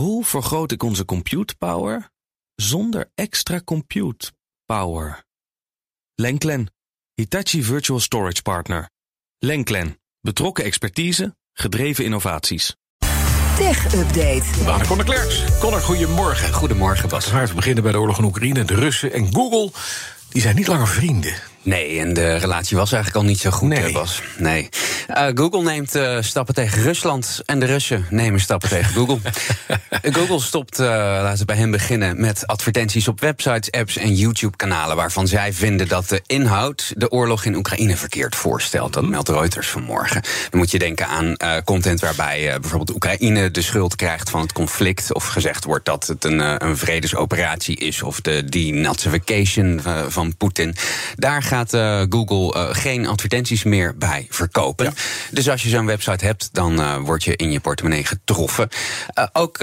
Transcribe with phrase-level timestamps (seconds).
[0.00, 2.10] Hoe vergroot ik onze compute power
[2.54, 4.32] zonder extra compute
[4.66, 5.24] power?
[6.14, 6.72] Lenklen,
[7.14, 8.90] Hitachi Virtual Storage Partner.
[9.38, 12.76] Lenklen, betrokken expertise, gedreven innovaties.
[13.56, 14.64] Tech Update.
[14.64, 15.58] Baan Connor Klerks.
[15.58, 16.52] Connor, goedemorgen.
[16.52, 17.24] Goedemorgen, Bas.
[17.24, 18.64] Het hard beginnen bij de oorlog in Oekraïne.
[18.64, 19.70] De Russen en Google,
[20.28, 21.49] die zijn niet langer vrienden.
[21.62, 23.78] Nee, en de relatie was eigenlijk al niet zo goed, Nee.
[23.82, 24.22] hè, Bas.
[24.38, 24.68] Nee.
[25.06, 29.18] Eh, Google neemt eh, stappen tegen Rusland en de Russen nemen stappen tegen Google.
[29.90, 34.14] Eh, Google stopt, eh, laten we bij hem beginnen, met advertenties op websites, apps en
[34.14, 34.96] YouTube-kanalen...
[34.96, 38.92] waarvan zij vinden dat de inhoud de oorlog in Oekraïne verkeerd voorstelt.
[38.92, 40.22] Dat meldt Reuters vanmorgen.
[40.50, 44.40] Dan moet je denken aan eh, content waarbij eh, bijvoorbeeld Oekraïne de schuld krijgt van
[44.40, 45.12] het conflict...
[45.12, 48.02] of gezegd wordt dat het een, eh, een vredesoperatie is...
[48.02, 50.74] of de denazification eh, van Poetin.
[51.16, 54.94] Daar gaat eh, Google eh, geen advertenties meer bij verkopen.
[55.30, 58.68] Dus als je zo'n website hebt, dan eh, word je in je portemonnee getroffen.
[59.32, 59.58] Ook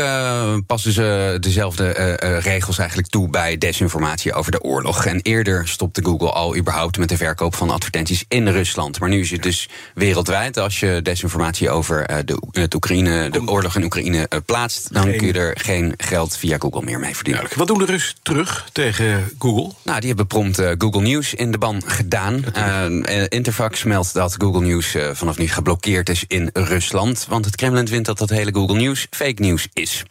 [0.67, 5.05] passen ze dezelfde regels eigenlijk toe bij desinformatie over de oorlog.
[5.05, 8.99] En eerder stopte Google al überhaupt met de verkoop van advertenties in Rusland.
[8.99, 10.57] Maar nu is het dus wereldwijd.
[10.57, 15.27] Als je desinformatie over de, het Oekraïne, de oorlog in Oekraïne plaatst, dan Geen- kun
[15.27, 17.43] je er geen geld via Google meer mee verdienen.
[17.55, 19.71] Wat doen de Russen terug tegen Google?
[19.83, 22.53] Nou, die hebben prompt Google News in de ban gedaan.
[22.53, 27.25] Eh, Interfax meldt dat Google News eh, vanaf nu geblokkeerd is in Rusland.
[27.29, 30.03] Want het Kremlin vindt dat dat hele Google News fake news is.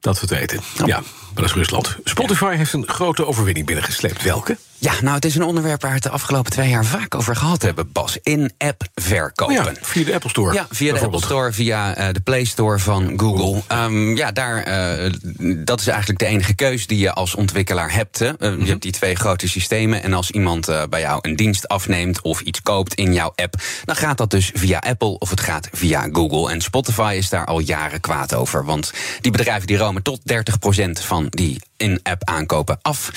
[0.00, 0.60] Dat we het weten.
[0.86, 1.96] Ja, maar dat is Rusland.
[2.04, 4.22] Spotify heeft een grote overwinning binnengesleept.
[4.22, 4.56] Welke?
[4.82, 7.36] Ja, nou, het is een onderwerp waar we het de afgelopen twee jaar vaak over
[7.36, 8.18] gehad hebben, Bas.
[8.22, 9.58] In-app verkopen.
[9.58, 10.54] Oh ja, via de Apple Store.
[10.54, 11.22] Ja, via de Apple.
[11.22, 13.62] Store, via eh, de Play Store van Google.
[13.66, 15.12] Ehm, ja, daar, eh,
[15.64, 18.18] dat is eigenlijk de enige keus die je als ontwikkelaar hebt.
[18.18, 18.26] Hè.
[18.38, 18.60] Eh, Mhm.
[18.62, 20.02] Je hebt die twee grote systemen.
[20.02, 23.96] En als iemand bij jou een dienst afneemt of iets koopt in jouw app, dan
[23.96, 26.50] gaat dat dus via Apple of het gaat via Google.
[26.52, 28.64] En Spotify is daar al jaren kwaad over.
[28.64, 33.10] Want die bedrijven die romen tot 30% van die in-app aankopen af.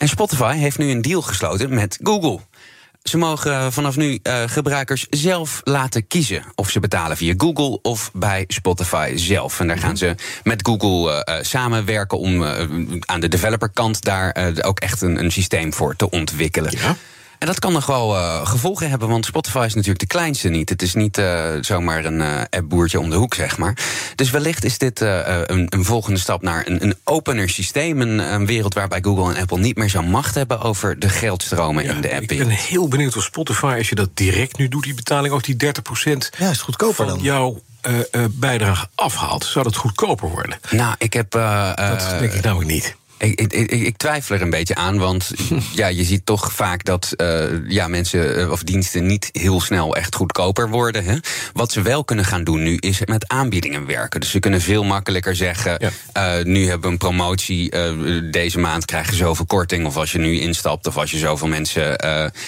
[0.00, 2.38] En Spotify heeft nu een deal gesloten met Google.
[3.02, 8.10] Ze mogen vanaf nu eh, gebruikers zelf laten kiezen of ze betalen via Google of
[8.14, 9.60] bij Spotify zelf.
[9.60, 12.44] En daar gaan ze met Google eh, eh, samenwerken om
[13.00, 16.72] aan de developerkant daar ook echt een, een systeem voor te ontwikkelen.
[16.78, 16.96] Ja.
[17.40, 20.68] En dat kan nog wel eh, gevolgen hebben, want Spotify is natuurlijk de kleinste niet.
[20.68, 23.76] Het is niet eh, zomaar een eh appboertje om de hoek, zeg maar.
[24.14, 28.00] Dus wellicht is dit eh, eh, een, een volgende stap naar een, een opener systeem.
[28.00, 31.84] Een, een wereld waarbij Google en Apple niet meer zo macht hebben over de geldstromen
[31.84, 32.26] in de ik app.
[32.26, 35.54] ben heel benieuwd of Spotify, als je dat direct nu doet, die betaling, ook die
[35.54, 35.70] 30% Ja,
[36.14, 37.18] is het goedkoper van dan?
[37.22, 39.44] jouw eh, eh, bijdrage afhaalt.
[39.44, 40.58] Zou dat goedkoper worden?
[40.70, 41.34] Nou, ik heb.
[41.34, 42.96] eh, Dat denk ik namelijk niet.
[43.20, 45.30] Ik, ik, ik, ik twijfel er een beetje aan, want
[45.74, 49.96] ja, je ziet toch vaak dat eh, ja, mensen eh, of diensten niet heel snel
[49.96, 51.04] echt goedkoper worden.
[51.04, 51.16] Hè.
[51.52, 54.20] Wat ze wel kunnen gaan doen nu is met aanbiedingen werken.
[54.20, 55.90] Dus ze kunnen veel makkelijker zeggen: Ja.
[56.38, 57.72] eh, nu hebben we een promotie,
[58.30, 59.86] deze maand krijg je zoveel korting.
[59.86, 61.98] Of als je nu instapt, of als je zoveel mensen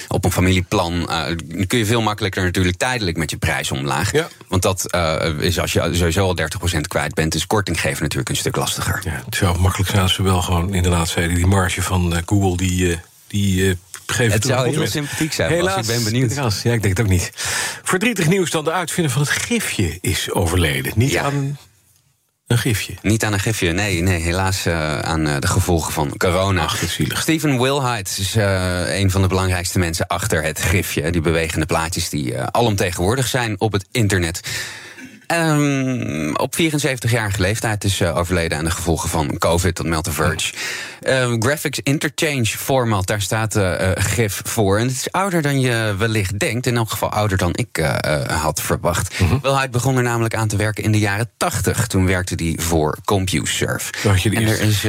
[0.08, 1.06] op een familieplan.
[1.46, 4.12] dan kun je veel makkelijker natuurlijk tijdelijk met je prijs omlaag.
[4.12, 4.28] Ja.
[4.48, 4.96] Want dat
[5.38, 6.36] is als je sowieso al
[6.76, 9.00] 30% kwijt bent, is korting geven natuurlijk een stuk lastiger.
[9.04, 11.36] Ja, het zou makkelijk zijn als ze wel gewoon inderdaad zeiden...
[11.36, 14.32] die marge van eh, Google, die, eh, die eh, geven...
[14.32, 15.52] Het zou heel sympathiek zijn.
[15.52, 16.30] Helaas, Ik ben benieuwd.
[16.30, 16.62] helaas.
[16.62, 17.30] Ja, ik denk het ook niet.
[17.82, 20.92] Verdrietig nieuws dan de uitvinder van het gifje is overleden.
[20.96, 21.22] Niet Ja.
[21.22, 21.58] aan
[22.46, 22.94] een gifje.
[23.02, 24.66] Niet aan een gifje, nee, nee helaas
[25.02, 26.62] aan de gevolgen van corona.
[26.62, 26.78] Ach.
[27.08, 28.34] Stephen Wilhite is
[28.98, 31.10] een van de belangrijkste mensen achter het gifje.
[31.10, 34.40] Die bewegende plaatjes die alomtegenwoordig zijn op het internet.
[35.32, 40.12] Ehm, op 74-jarige leeftijd is eh, overleden aan de gevolgen van COVID, dat meldt The
[40.12, 40.52] Verge.
[41.00, 44.78] Ehm, graphics Interchange Format, daar staat eh eh, GIF voor.
[44.78, 46.66] En het is ouder dan je wellicht denkt.
[46.66, 47.84] In elk geval ouder dan ik
[48.26, 49.14] had verwacht.
[49.42, 51.86] Wilhite begon er namelijk aan te werken in de jaren 80.
[51.86, 53.92] Toen werkte hij voor CompuServe.
[54.08, 54.86] Had je de en er is.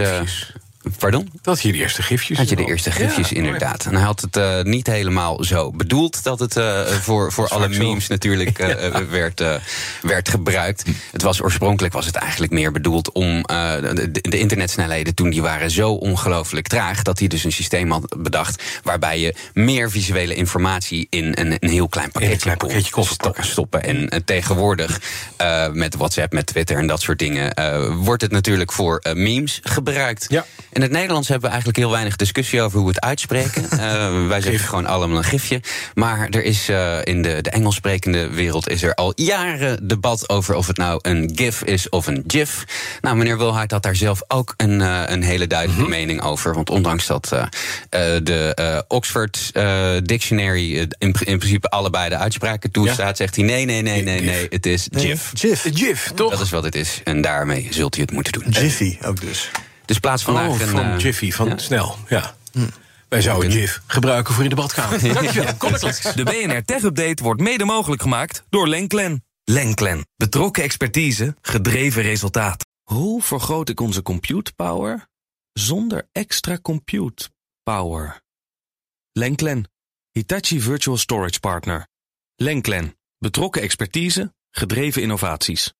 [0.97, 1.29] Pardon?
[1.41, 2.37] Dat je de eerste gifjes.
[2.37, 3.85] Had je de eerste gifjes, Ja, inderdaad.
[3.85, 7.73] En hij had het eh, niet helemaal zo bedoeld dat het eh, voor, voor alle
[7.73, 7.83] zo.
[7.83, 9.43] memes natuurlijk eh, werd,
[10.01, 10.83] werd gebruikt.
[11.11, 15.71] Het was oorspronkelijk was het eigenlijk meer bedoeld om de, de internetsnelheden toen die waren
[15.71, 21.07] zo ongelooflijk traag dat hij dus een systeem had bedacht waarbij je meer visuele informatie
[21.09, 23.05] in een, een heel klein pakketje, klein pakketje kon
[23.39, 23.83] stoppen.
[23.83, 25.01] En tegenwoordig
[25.73, 27.53] met WhatsApp, met Twitter en dat soort dingen
[28.03, 30.25] wordt het natuurlijk voor memes gebruikt.
[30.29, 30.45] Ja.
[30.73, 33.63] In het Nederlands hebben we eigenlijk heel weinig discussie over hoe we het uitspreken.
[33.73, 35.61] Uh, wij zeggen gewoon allemaal een gifje.
[35.93, 40.29] Maar er is uh, in de, de Engels sprekende wereld is er al jaren debat
[40.29, 42.63] over of het nou een gif is of een gif.
[43.01, 45.99] Nou, meneer Wilhart had daar zelf ook een, uh, een hele duidelijke mm -hmm.
[45.99, 46.53] mening over.
[46.53, 47.35] Want ondanks dat
[48.23, 49.51] de Oxford
[50.03, 53.15] Dictionary in, in, principe allebei de uitspraken toestaat, ja.
[53.15, 55.31] zegt hij nee, nee, nee, nee, nee, het is gif.
[55.33, 55.65] Gif.
[55.73, 56.31] Gif, toch?
[56.31, 57.01] Dat is wat het is.
[57.03, 58.49] En daarmee zult u het moeten doen.
[58.49, 59.51] Jiffy ook dus.
[59.85, 60.67] Dus plaats vandaag oh, een...
[60.67, 61.57] van uh, Jiffy, van ja.
[61.57, 62.35] snel, ja.
[62.51, 62.67] Hm.
[63.09, 65.05] Wij zouden Jif gebruiken voor in de badkamer.
[65.33, 65.51] ja,
[66.15, 69.23] de BNR Tech Update wordt mede mogelijk gemaakt door Lenklen.
[69.43, 70.07] Lenklen.
[70.15, 72.65] Betrokken expertise, gedreven resultaat.
[72.83, 75.07] Hoe vergroot ik onze compute power
[75.53, 77.29] zonder extra compute
[77.63, 78.21] power?
[79.11, 79.71] Lenklen.
[80.11, 81.87] Hitachi Virtual Storage Partner.
[82.35, 82.97] Lenklen.
[83.17, 85.73] Betrokken expertise, gedreven innovaties.